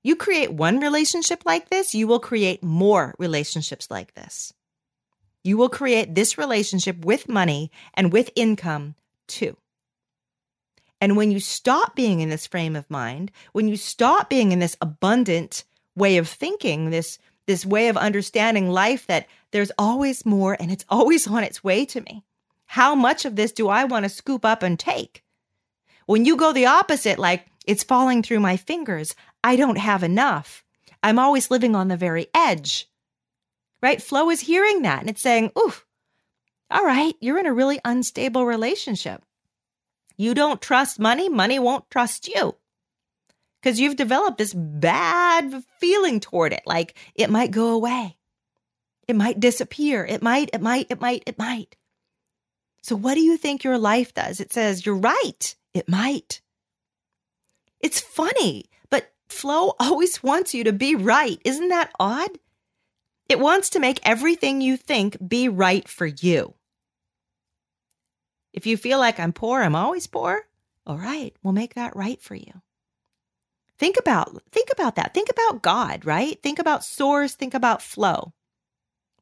[0.03, 4.53] You create one relationship like this, you will create more relationships like this.
[5.45, 8.95] You will create this relationship with money and with income
[9.29, 9.57] too.
[11.01, 14.61] And when you stop being in this frame of mind, when you stop being in
[14.61, 15.65] this abundant
[15.97, 17.19] way of thinking, this
[17.53, 21.85] this way of understanding life that there's always more and it's always on its way
[21.85, 22.25] to me.
[22.65, 25.23] How much of this do I want to scoop up and take?
[26.07, 30.65] When you go the opposite, like it's falling through my fingers, I don't have enough.
[31.03, 32.89] I'm always living on the very edge.
[33.83, 34.01] Right?
[34.01, 35.85] Flow is hearing that and it's saying, oof,
[36.71, 39.23] all right, you're in a really unstable relationship.
[40.17, 42.57] You don't trust money, money won't trust you
[43.63, 46.63] because you've developed this bad feeling toward it.
[46.67, 48.17] Like it might go away.
[49.07, 50.05] It might disappear.
[50.05, 51.77] It might, it might, it might, it might.
[52.83, 54.41] So what do you think your life does?
[54.41, 55.55] It says, you're right.
[55.75, 56.41] It might.
[57.81, 61.41] It's funny, but flow always wants you to be right.
[61.45, 62.31] Isn't that odd?
[63.29, 66.55] It wants to make everything you think be right for you.
[68.53, 70.43] If you feel like I'm poor, I'm always poor.
[70.87, 72.61] All right, we'll make that right for you.
[73.83, 75.13] Think about think about that.
[75.13, 76.41] Think about God, right?
[76.41, 78.33] Think about source, think about flow.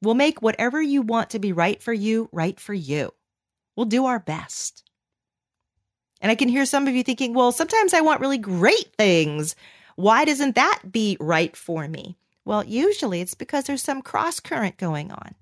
[0.02, 3.10] We'll make whatever you want to be right for you right for you.
[3.74, 4.84] We'll do our best.
[6.20, 9.56] And I can hear some of you thinking, well, sometimes I want really great things.
[9.96, 12.18] Why doesn't that be right for me?
[12.44, 15.36] Well, usually it's because there's some cross current going on.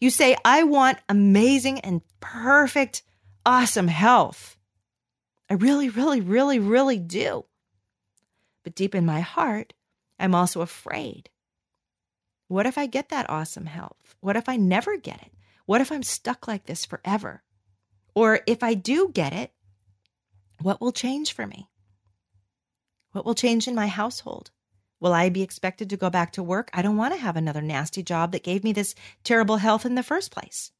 [0.00, 3.04] You say, I want amazing and perfect,
[3.46, 4.58] awesome health.
[5.48, 7.46] I really, really, really, really do.
[8.70, 9.72] But deep in my heart,
[10.16, 11.28] I'm also afraid.
[12.46, 14.14] What if I get that awesome health?
[14.20, 15.32] What if I never get it?
[15.66, 17.42] What if I'm stuck like this forever?
[18.14, 19.50] Or if I do get it,
[20.62, 21.68] what will change for me?
[23.10, 24.52] What will change in my household?
[25.00, 26.70] Will I be expected to go back to work?
[26.72, 29.96] I don't want to have another nasty job that gave me this terrible health in
[29.96, 30.70] the first place.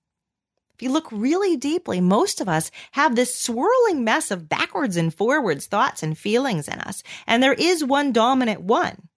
[0.80, 5.12] If you look really deeply, most of us have this swirling mess of backwards and
[5.12, 9.10] forwards thoughts and feelings in us, and there is one dominant one.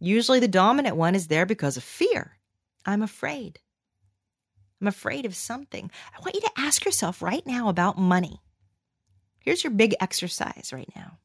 [0.00, 2.38] Usually, the dominant one is there because of fear.
[2.86, 3.60] I'm afraid.
[4.80, 5.90] I'm afraid of something.
[6.16, 8.40] I want you to ask yourself right now about money.
[9.40, 11.18] Here's your big exercise right now.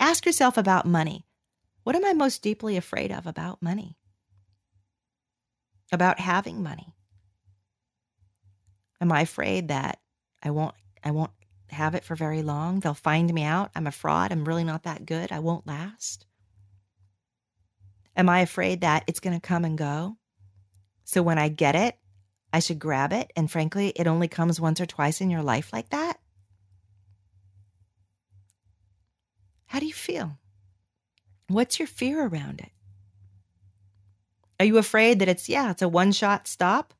[0.00, 1.26] Ask yourself about money.
[1.82, 3.98] What am I most deeply afraid of about money?
[5.92, 6.95] About having money?
[9.00, 10.00] Am I afraid that
[10.42, 11.32] I won't I won't
[11.70, 12.80] have it for very long?
[12.80, 13.70] They'll find me out.
[13.74, 14.32] I'm a fraud.
[14.32, 15.32] I'm really not that good.
[15.32, 16.26] I won't last.
[18.16, 20.16] Am I afraid that it's going to come and go?
[21.04, 21.96] So when I get it,
[22.52, 23.30] I should grab it.
[23.36, 26.18] And frankly, it only comes once or twice in your life like that.
[29.66, 30.38] How do you feel?
[31.48, 32.70] What's your fear around it?
[34.58, 36.94] Are you afraid that it's, yeah, it's a one shot stop?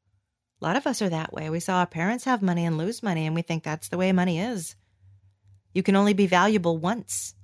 [0.60, 1.50] A lot of us are that way.
[1.50, 4.10] We saw our parents have money and lose money, and we think that's the way
[4.12, 4.74] money is.
[5.74, 7.34] You can only be valuable once.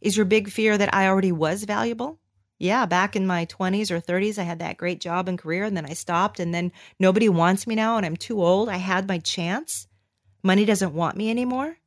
[0.00, 2.18] Is your big fear that I already was valuable?
[2.58, 5.76] Yeah, back in my 20s or 30s, I had that great job and career, and
[5.76, 8.68] then I stopped, and then nobody wants me now, and I'm too old.
[8.68, 9.86] I had my chance.
[10.42, 11.78] Money doesn't want me anymore.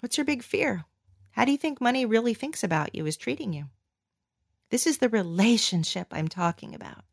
[0.00, 0.84] What's your big fear?
[1.32, 3.66] How do you think money really thinks about you, is treating you?
[4.70, 7.04] This is the relationship I'm talking about.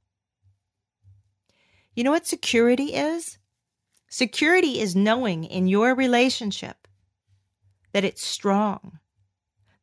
[1.96, 3.38] You know what security is?
[4.10, 6.88] Security is knowing in your relationship
[7.94, 9.00] that it's strong,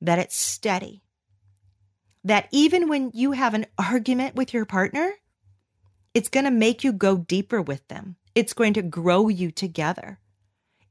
[0.01, 1.03] that it's steady,
[2.25, 5.12] that even when you have an argument with your partner,
[6.14, 8.16] it's going to make you go deeper with them.
[8.35, 10.18] It's going to grow you together.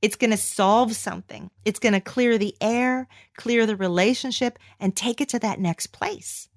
[0.02, 1.52] It's going to solve something.
[1.64, 3.08] It's going to clear the air,
[3.38, 6.50] clear the relationship, and take it to that next place.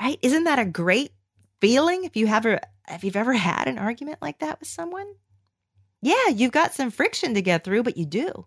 [0.00, 0.18] Right?
[0.22, 1.12] Isn't that a great
[1.60, 5.06] feeling if you have a if you've ever had an argument like that with someone?
[6.02, 8.46] Yeah, you've got some friction to get through, but you do.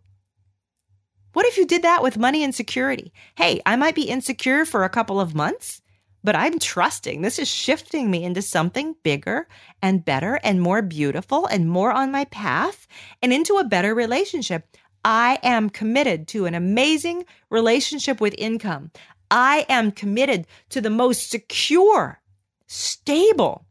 [1.34, 3.14] What if you did that with money and security?
[3.36, 5.82] Hey, I might be insecure for a couple of months,
[6.24, 9.48] but I'm trusting this is shifting me into something bigger
[9.82, 12.88] and better and more beautiful and more on my path
[13.22, 14.68] and into a better relationship.
[15.04, 18.92] I am committed to an amazing relationship with income.
[19.30, 22.22] I am committed to the most secure,
[22.68, 23.66] stable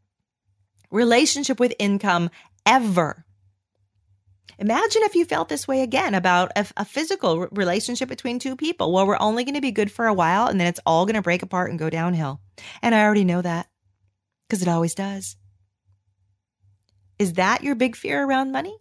[0.91, 2.29] relationship with income
[2.65, 3.25] ever.
[4.59, 8.93] Imagine if you felt this way again about a, a physical relationship between two people.
[8.93, 11.15] Well, we're only going to be good for a while and then it's all going
[11.15, 12.39] to break apart and go downhill.
[12.81, 13.67] And I already know that
[14.47, 15.35] because it always does.
[17.17, 18.77] Is that your big fear around money?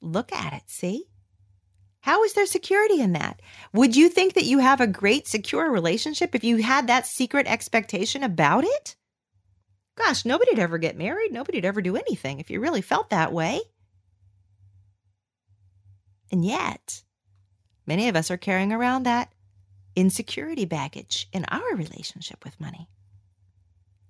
[0.00, 1.09] Look at it, see?
[2.00, 3.40] How is there security in that?
[3.72, 7.46] Would you think that you have a great, secure relationship if you had that secret
[7.46, 8.96] expectation about it?
[9.96, 11.30] Gosh, nobody'd ever get married.
[11.30, 13.60] Nobody'd ever do anything if you really felt that way.
[16.32, 17.02] And yet,
[17.86, 19.32] many of us are carrying around that
[19.94, 22.88] insecurity baggage in our relationship with money.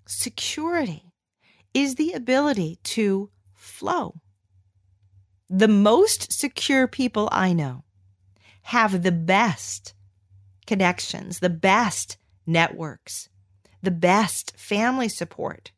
[0.07, 1.13] Security
[1.75, 4.21] is the ability to flow.
[5.53, 7.83] The most secure people I know
[8.63, 9.95] have the best
[10.65, 13.29] connections, the best networks,
[13.83, 15.73] the best family support,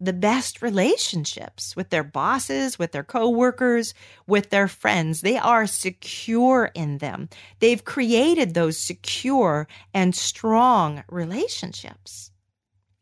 [0.00, 3.92] the best relationships with their bosses, with their coworkers,
[4.26, 5.20] with their friends.
[5.20, 7.28] They are secure in them.
[7.58, 12.30] They've created those secure and strong relationships.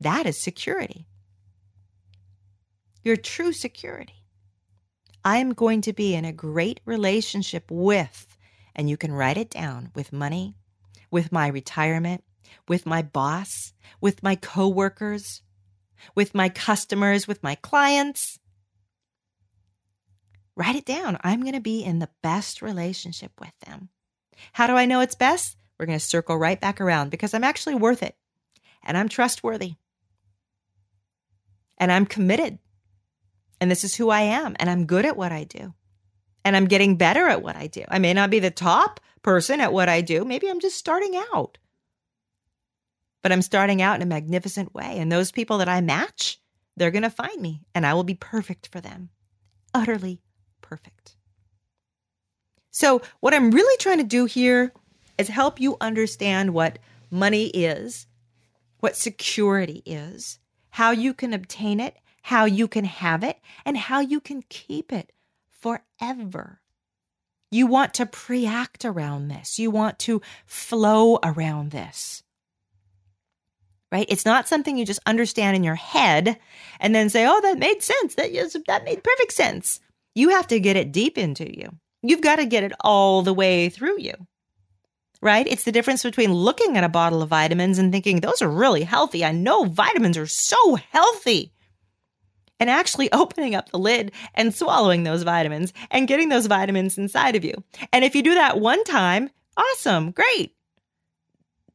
[0.01, 1.07] That is security.
[3.05, 4.20] Your true security.
[5.25, 8.37] I'm going to be in a great relationship with,
[8.75, 10.57] and you can write it down with money,
[11.11, 12.25] with my retirement,
[12.69, 15.43] with my boss, with my coworkers,
[16.15, 18.39] with my customers, with my clients.
[20.57, 21.19] Write it down.
[21.23, 23.89] I'm going to be in the best relationship with them.
[24.53, 25.57] How do I know it's best?
[25.79, 28.17] We're going to circle right back around because I'm actually worth it
[28.83, 29.75] and I'm trustworthy
[31.79, 32.59] and I'm committed.
[33.61, 35.75] And this is who I am and I'm good at what I do.
[36.45, 37.85] And I'm getting better at what I do.
[37.89, 40.25] I may not be the top person at what I do.
[40.25, 41.59] Maybe I'm just starting out.
[43.23, 44.99] But I'm starting out in a magnificent way.
[44.99, 46.41] And those people that I match,
[46.77, 49.11] they're going to find me and I will be perfect for them.
[49.75, 50.23] Utterly
[50.63, 51.17] perfect.
[52.71, 54.73] So, what I'm really trying to do here
[55.19, 56.79] is help you understand what
[57.11, 58.07] money is,
[58.79, 60.39] what security is,
[60.71, 64.93] how you can obtain it, how you can have it, and how you can keep
[64.93, 65.13] it
[65.51, 66.61] forever.
[67.51, 72.23] You want to pre act around this, you want to flow around this.
[73.93, 74.07] Right?
[74.09, 76.39] It's not something you just understand in your head
[76.79, 78.15] and then say, oh, that made sense.
[78.15, 78.31] That,
[78.69, 79.81] that made perfect sense.
[80.15, 81.71] You have to get it deep into you.
[82.01, 84.15] You've got to get it all the way through you.
[85.21, 85.45] Right?
[85.47, 88.85] It's the difference between looking at a bottle of vitamins and thinking, those are really
[88.85, 89.25] healthy.
[89.25, 91.53] I know vitamins are so healthy.
[92.61, 97.35] And actually opening up the lid and swallowing those vitamins and getting those vitamins inside
[97.35, 97.55] of you.
[97.93, 100.55] And if you do that one time, awesome, great.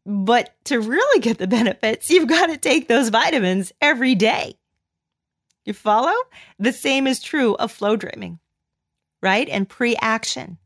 [0.05, 4.57] But to really get the benefits, you've got to take those vitamins every day.
[5.65, 6.13] You follow?
[6.59, 8.39] The same is true of flow dreaming,
[9.21, 9.49] right?
[9.49, 10.59] And pre action.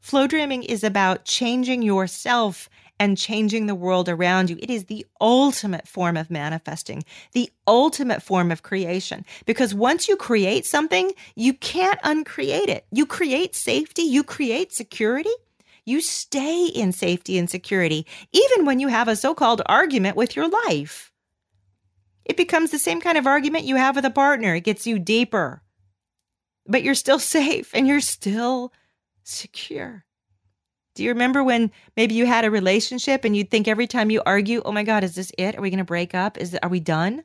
[0.00, 4.58] Flow dreaming is about changing yourself and changing the world around you.
[4.60, 9.24] It is the ultimate form of manifesting, the ultimate form of creation.
[9.46, 12.86] Because once you create something, you can't uncreate it.
[12.90, 15.30] You create safety, you create security.
[15.84, 20.36] You stay in safety and security, even when you have a so called argument with
[20.36, 21.10] your life.
[22.26, 24.54] It becomes the same kind of argument you have with a partner.
[24.54, 25.62] It gets you deeper,
[26.66, 28.70] but you're still safe and you're still
[29.22, 30.04] secure.
[30.98, 34.20] Do you remember when maybe you had a relationship and you'd think every time you
[34.26, 35.56] argue, oh my God, is this it?
[35.56, 36.36] Are we going to break up?
[36.36, 37.22] Is are we done?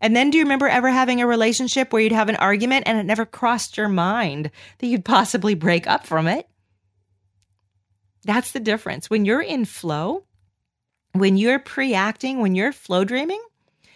[0.00, 2.98] And then do you remember ever having a relationship where you'd have an argument and
[2.98, 6.48] it never crossed your mind that you'd possibly break up from it?
[8.22, 9.10] That's the difference.
[9.10, 10.22] When you're in flow,
[11.14, 13.42] when you're pre acting, when you're flow dreaming,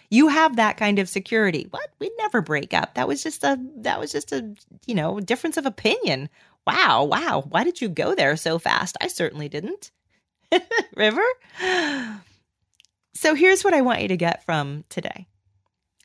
[0.09, 1.67] you have that kind of security.
[1.69, 1.89] What?
[1.99, 2.95] We'd never break up.
[2.95, 4.53] That was just a that was just a,
[4.85, 6.27] you know, difference of opinion.
[6.67, 7.45] Wow, wow.
[7.47, 8.97] Why did you go there so fast?
[8.99, 9.91] I certainly didn't.
[10.95, 11.23] River?
[13.13, 15.27] So here's what I want you to get from today.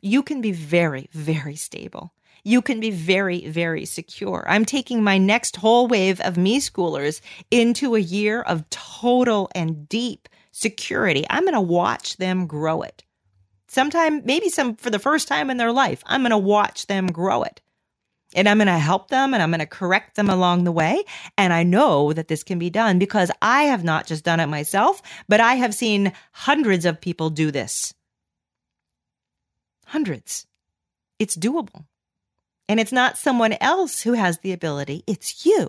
[0.01, 2.15] You can be very, very stable.
[2.45, 4.45] You can be very, very secure.
[4.49, 7.21] I'm taking my next whole wave of me schoolers
[7.51, 11.27] into a year of total and deep security.
[11.29, 13.05] I'm going to watch them grow it
[13.73, 17.07] sometime, maybe some for the first time in their life, I'm going to watch them
[17.07, 17.61] grow it.
[18.35, 21.03] And I'm going to help them and I'm going to correct them along the way.
[21.37, 24.47] And I know that this can be done because I have not just done it
[24.47, 27.93] myself, but I have seen hundreds of people do this.
[29.87, 30.47] Hundreds.
[31.19, 31.85] It's doable.
[32.69, 35.69] And it's not someone else who has the ability, it's you.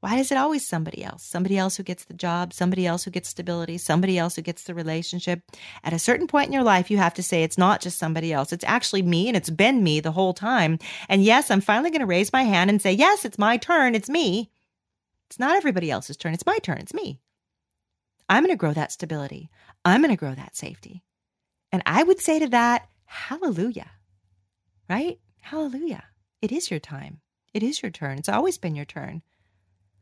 [0.00, 1.24] Why is it always somebody else?
[1.24, 4.62] Somebody else who gets the job, somebody else who gets stability, somebody else who gets
[4.62, 5.42] the relationship.
[5.82, 8.32] At a certain point in your life, you have to say it's not just somebody
[8.32, 8.52] else.
[8.52, 10.78] It's actually me and it's been me the whole time.
[11.08, 13.96] And yes, I'm finally going to raise my hand and say, yes, it's my turn.
[13.96, 14.52] It's me.
[15.28, 16.32] It's not everybody else's turn.
[16.32, 16.78] It's my turn.
[16.78, 17.20] It's me.
[18.28, 19.50] I'm going to grow that stability.
[19.84, 21.02] I'm going to grow that safety.
[21.72, 23.90] And I would say to that, hallelujah,
[24.88, 25.18] right?
[25.40, 26.04] Hallelujah.
[26.40, 27.20] It is your time.
[27.52, 28.18] It is your turn.
[28.18, 29.22] It's always been your turn.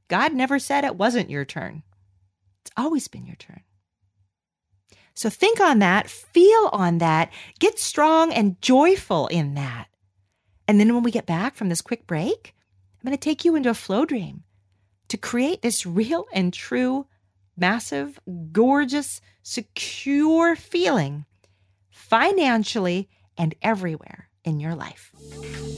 [0.08, 1.82] God never said it wasn't your turn.
[2.62, 3.62] It's always been your turn.
[5.14, 9.86] So think on that, feel on that, get strong and joyful in that.
[10.68, 12.54] And then when we get back from this quick break,
[13.00, 14.42] I'm going to take you into a flow dream
[15.08, 17.06] to create this real and true,
[17.56, 18.18] massive,
[18.52, 21.24] gorgeous, secure feeling
[21.88, 25.12] financially and everywhere in your life.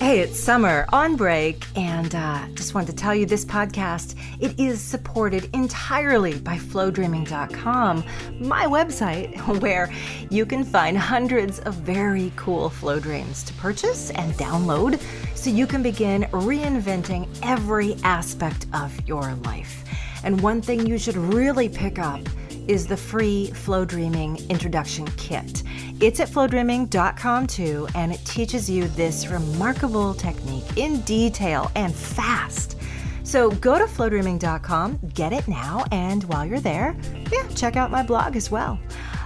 [0.01, 4.59] Hey, it's Summer on break, and uh, just wanted to tell you this podcast it
[4.61, 8.05] is supported entirely by FlowDreaming.com,
[8.39, 9.93] my website, where
[10.31, 15.01] you can find hundreds of very cool flow dreams to purchase and download,
[15.35, 19.85] so you can begin reinventing every aspect of your life.
[20.23, 22.21] And one thing you should really pick up
[22.69, 25.63] is the free Flow Dreaming Introduction Kit.
[26.01, 32.77] It's at flowdreaming.com too, and it teaches you this remarkable technique in detail and fast.
[33.25, 36.97] So go to flowdreaming.com, get it now, and while you're there,
[37.33, 38.79] yeah, check out my blog as well.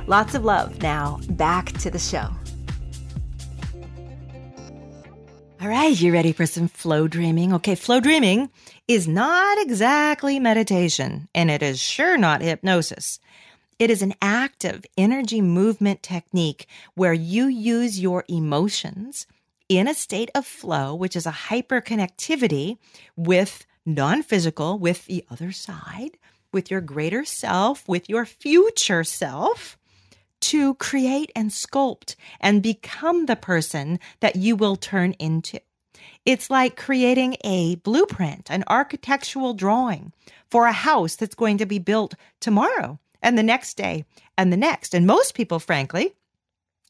[0.07, 0.81] Lots of love.
[0.81, 2.29] Now, back to the show.
[5.61, 7.53] All right, you ready for some flow dreaming?
[7.55, 8.51] Okay, flow dreaming
[8.89, 13.21] is not exactly meditation, and it is sure not hypnosis.
[13.83, 19.27] It is an active energy movement technique where you use your emotions
[19.69, 22.79] in a state of flow, which is a hyperconnectivity
[23.17, 26.17] with non physical, with the other side,
[26.53, 29.77] with your greater self, with your future self,
[30.43, 35.59] to create and sculpt and become the person that you will turn into.
[36.25, 40.13] It's like creating a blueprint, an architectural drawing
[40.49, 44.05] for a house that's going to be built tomorrow and the next day
[44.37, 44.95] and the next.
[44.95, 46.15] And most people, frankly,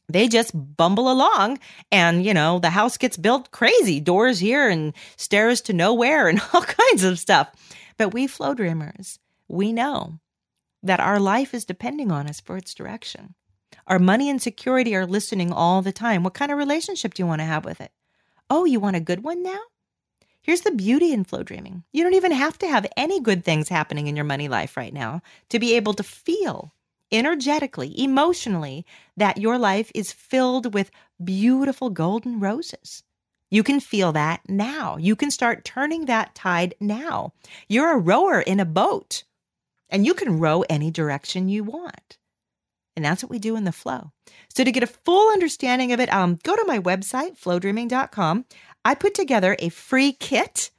[0.09, 1.59] they just bumble along
[1.91, 6.41] and, you know, the house gets built crazy doors here and stairs to nowhere and
[6.53, 7.49] all kinds of stuff.
[7.97, 10.19] But we flow dreamers, we know
[10.81, 13.35] that our life is depending on us for its direction.
[13.87, 16.23] Our money and security are listening all the time.
[16.23, 17.91] What kind of relationship do you want to have with it?
[18.49, 19.59] Oh, you want a good one now?
[20.43, 21.83] Here's the beauty in flow dreaming.
[21.93, 24.93] You don't even have to have any good things happening in your money life right
[24.93, 26.73] now to be able to feel
[27.13, 28.85] energetically, emotionally,
[29.15, 30.91] that your life is filled with
[31.23, 33.03] beautiful golden roses.
[33.49, 34.97] You can feel that now.
[34.97, 37.33] You can start turning that tide now.
[37.69, 39.23] You're a rower in a boat,
[39.89, 42.17] and you can row any direction you want.
[42.95, 44.11] And that's what we do in the flow.
[44.49, 48.45] So, to get a full understanding of it, um, go to my website, flowdreaming.com.
[48.85, 50.71] I put together a free kit,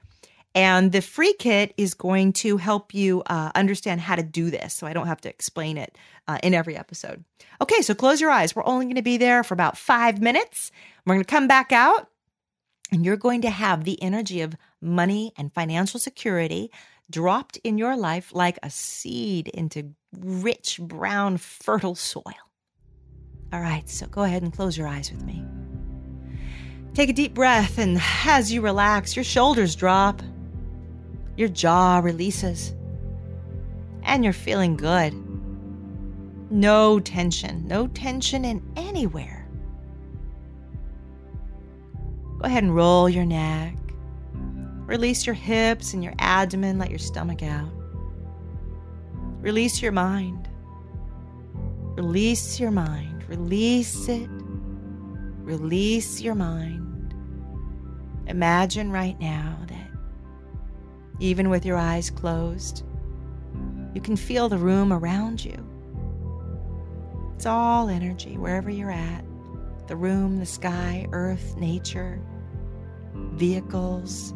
[0.55, 4.75] and the free kit is going to help you uh, understand how to do this.
[4.75, 5.97] So, I don't have to explain it
[6.29, 7.25] uh, in every episode.
[7.61, 8.55] Okay, so close your eyes.
[8.55, 10.71] We're only going to be there for about five minutes.
[11.05, 12.09] We're going to come back out,
[12.93, 16.71] and you're going to have the energy of money and financial security
[17.11, 22.23] dropped in your life like a seed into rich, brown, fertile soil.
[23.53, 25.45] All right, so go ahead and close your eyes with me.
[26.95, 30.23] Take a deep breath, and as you relax, your shoulders drop,
[31.37, 32.73] your jaw releases,
[34.05, 35.13] and you're feeling good.
[36.53, 39.45] No tension, no tension in anywhere.
[42.39, 43.75] Go ahead and roll your neck.
[44.87, 47.73] Release your hips and your abdomen, let your stomach out.
[49.41, 50.49] Release your mind.
[51.97, 53.29] Release your mind.
[53.29, 54.29] Release it.
[55.45, 57.15] Release your mind.
[58.27, 59.91] Imagine right now that
[61.21, 62.83] even with your eyes closed,
[63.93, 65.55] you can feel the room around you.
[67.35, 69.23] It's all energy wherever you're at
[69.87, 72.19] the room, the sky, earth, nature,
[73.15, 74.33] vehicles.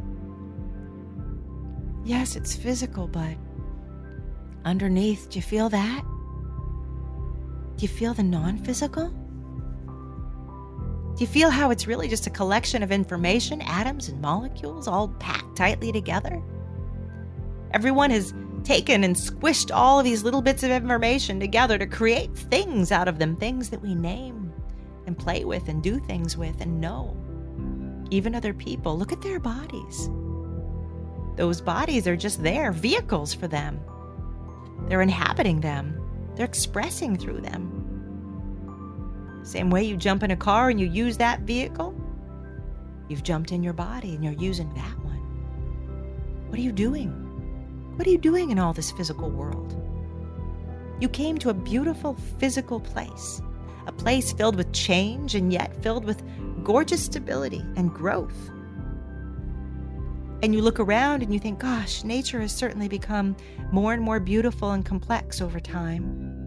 [2.04, 3.34] Yes, it's physical, but
[4.66, 6.04] underneath, do you feel that?
[7.76, 9.10] Do you feel the non physical?
[11.18, 15.08] Do you feel how it's really just a collection of information, atoms and molecules all
[15.18, 16.40] packed tightly together?
[17.72, 22.38] Everyone has taken and squished all of these little bits of information together to create
[22.38, 24.52] things out of them, things that we name
[25.08, 27.16] and play with and do things with and know.
[28.10, 30.08] Even other people, look at their bodies.
[31.34, 33.80] Those bodies are just there, vehicles for them.
[34.86, 36.00] They're inhabiting them,
[36.36, 37.77] they're expressing through them.
[39.48, 41.98] Same way you jump in a car and you use that vehicle,
[43.08, 45.16] you've jumped in your body and you're using that one.
[46.48, 47.08] What are you doing?
[47.96, 49.74] What are you doing in all this physical world?
[51.00, 53.40] You came to a beautiful physical place,
[53.86, 56.22] a place filled with change and yet filled with
[56.62, 58.50] gorgeous stability and growth.
[60.42, 63.34] And you look around and you think, gosh, nature has certainly become
[63.72, 66.37] more and more beautiful and complex over time.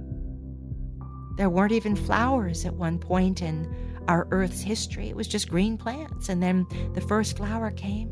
[1.38, 3.73] There weren't even flowers at one point in
[4.07, 5.09] our Earth's history.
[5.09, 6.29] It was just green plants.
[6.29, 8.09] And then the first flower came.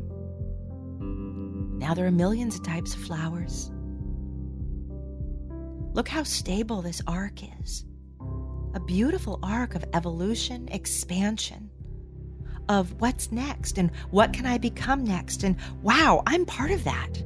[1.78, 3.70] Now there are millions of types of flowers.
[5.92, 7.84] Look how stable this arc is
[8.74, 11.70] a beautiful arc of evolution, expansion,
[12.68, 15.42] of what's next and what can I become next.
[15.42, 17.24] And wow, I'm part of that.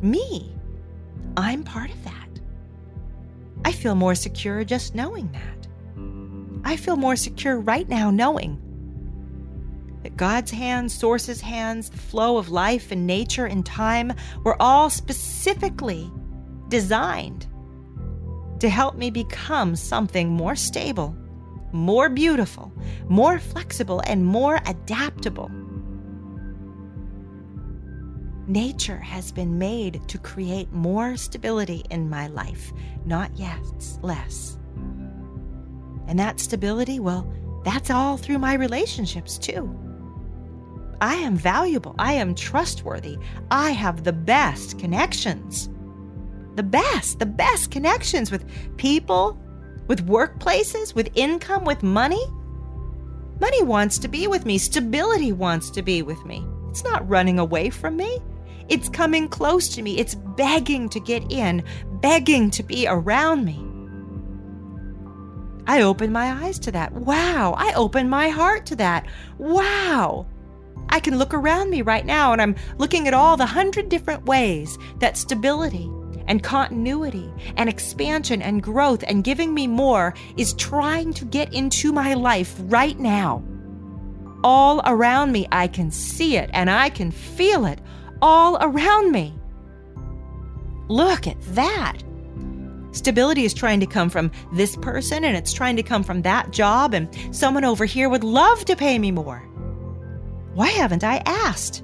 [0.00, 0.54] Me,
[1.36, 2.25] I'm part of that.
[3.66, 5.66] I feel more secure just knowing that.
[6.64, 8.60] I feel more secure right now knowing
[10.04, 14.12] that God's hands, Source's hands, the flow of life and nature and time
[14.44, 16.08] were all specifically
[16.68, 17.48] designed
[18.60, 21.16] to help me become something more stable,
[21.72, 22.72] more beautiful,
[23.08, 25.50] more flexible, and more adaptable.
[28.48, 32.72] Nature has been made to create more stability in my life,
[33.04, 33.60] not yet
[34.02, 34.56] less.
[36.06, 37.28] And that stability, well,
[37.64, 39.68] that's all through my relationships too.
[41.00, 41.96] I am valuable.
[41.98, 43.18] I am trustworthy.
[43.50, 45.68] I have the best connections.
[46.54, 49.38] The best, the best connections with people,
[49.88, 52.24] with workplaces, with income, with money.
[53.40, 54.56] Money wants to be with me.
[54.56, 56.46] Stability wants to be with me.
[56.70, 58.20] It's not running away from me.
[58.68, 59.98] It's coming close to me.
[59.98, 61.62] It's begging to get in,
[62.00, 63.62] begging to be around me.
[65.68, 66.92] I open my eyes to that.
[66.92, 67.54] Wow.
[67.56, 69.06] I open my heart to that.
[69.38, 70.26] Wow.
[70.88, 74.26] I can look around me right now and I'm looking at all the hundred different
[74.26, 75.90] ways that stability
[76.28, 81.92] and continuity and expansion and growth and giving me more is trying to get into
[81.92, 83.42] my life right now.
[84.44, 87.80] All around me, I can see it and I can feel it
[88.22, 89.34] all around me.
[90.88, 92.02] Look at that.
[92.92, 96.50] Stability is trying to come from this person and it's trying to come from that
[96.50, 99.40] job, and someone over here would love to pay me more.
[100.54, 101.82] Why haven't I asked?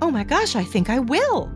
[0.00, 1.50] Oh my gosh, I think I will.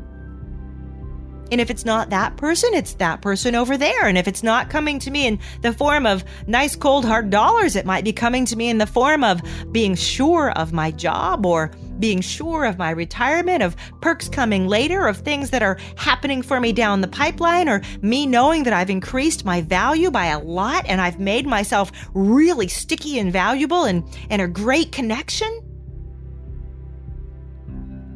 [1.53, 4.07] And if it's not that person, it's that person over there.
[4.07, 7.77] And if it's not coming to me in the form of nice, cold, hard dollars,
[7.77, 11.45] it might be coming to me in the form of being sure of my job
[11.45, 11.71] or
[12.03, 16.61] being sure of my retirement, of perks coming later, of things that are happening for
[16.61, 20.85] me down the pipeline, or me knowing that I've increased my value by a lot
[20.87, 25.49] and I've made myself really sticky and valuable and, and a great connection.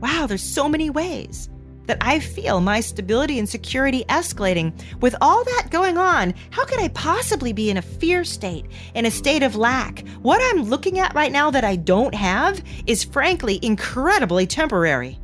[0.01, 1.49] Wow, there's so many ways
[1.87, 4.73] that I feel my stability and security escalating.
[5.01, 9.07] With all that going on, how could I possibly be in a fear state, in
[9.07, 10.07] a state of lack?
[10.23, 15.19] What I'm looking at right now that I don't have is frankly incredibly temporary.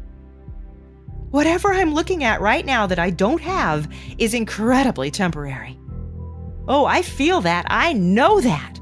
[1.30, 3.88] Whatever I'm looking at right now that I don't have
[4.18, 5.78] is incredibly temporary.
[6.68, 7.64] Oh, I feel that.
[7.68, 8.78] I know that.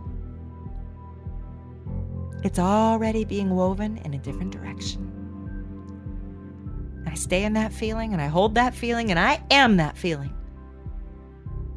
[2.42, 5.09] It's already being woven in a different direction.
[7.10, 10.32] I stay in that feeling and I hold that feeling and I am that feeling.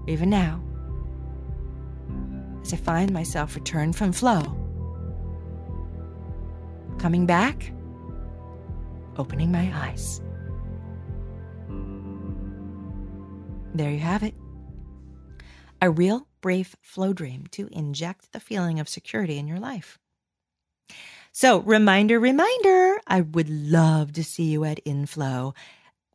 [0.08, 0.62] Even now,
[2.62, 4.42] as I find myself returned from flow,
[7.00, 7.74] coming back,
[9.18, 10.22] opening my eyes.
[13.74, 14.36] There you have it.
[15.82, 19.98] A real brief flow dream to inject the feeling of security in your life.
[21.36, 25.56] So, reminder, reminder, I would love to see you at Inflow.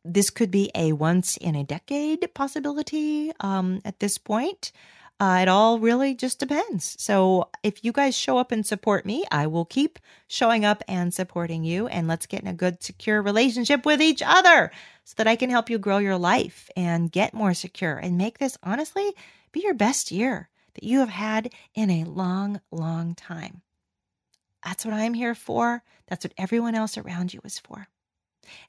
[0.05, 4.71] This could be a once in a decade possibility um, at this point.
[5.19, 6.95] Uh, it all really just depends.
[7.03, 9.99] So, if you guys show up and support me, I will keep
[10.29, 11.87] showing up and supporting you.
[11.87, 14.71] And let's get in a good, secure relationship with each other
[15.03, 18.37] so that I can help you grow your life and get more secure and make
[18.37, 19.11] this honestly
[19.51, 23.63] be your best year that you have had in a long, long time.
[24.63, 25.83] That's what I'm here for.
[26.07, 27.87] That's what everyone else around you is for.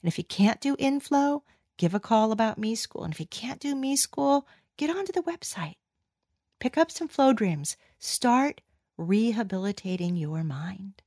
[0.01, 1.43] And if you can't do inflow,
[1.77, 3.03] give a call about me school.
[3.03, 5.75] And if you can't do me school, get onto the website.
[6.59, 7.75] Pick up some flow dreams.
[7.99, 8.61] Start
[8.97, 11.01] rehabilitating your mind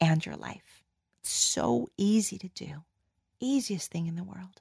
[0.00, 0.82] and your life.
[1.20, 2.84] It's so easy to do.
[3.40, 4.60] Easiest thing in the world.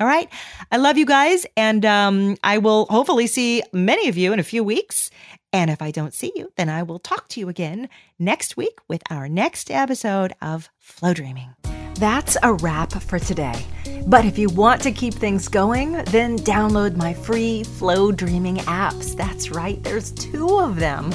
[0.00, 0.28] All right.
[0.72, 1.46] I love you guys.
[1.56, 5.10] And um, I will hopefully see many of you in a few weeks.
[5.54, 7.88] And if I don't see you, then I will talk to you again
[8.18, 11.54] next week with our next episode of Flow Dreaming.
[11.94, 13.64] That's a wrap for today.
[14.04, 19.16] But if you want to keep things going, then download my free Flow Dreaming apps.
[19.16, 21.14] That's right, there's two of them.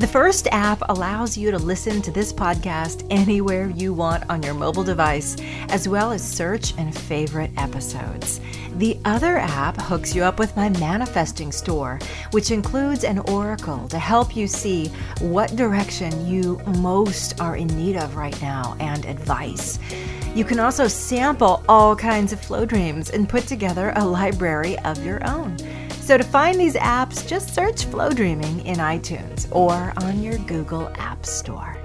[0.00, 4.54] The first app allows you to listen to this podcast anywhere you want on your
[4.54, 5.36] mobile device,
[5.68, 8.40] as well as search and favorite episodes.
[8.78, 11.98] The other app hooks you up with my manifesting store,
[12.30, 14.86] which includes an oracle to help you see
[15.20, 19.78] what direction you most are in need of right now and advice.
[20.34, 25.04] You can also sample all kinds of flow dreams and put together a library of
[25.04, 25.58] your own.
[26.10, 30.88] So to find these apps, just search Flow Dreaming in iTunes or on your Google
[30.96, 31.79] App Store.